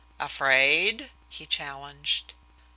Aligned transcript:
"Afraid?" 0.19 1.11
he 1.29 1.45
challenged. 1.45 2.33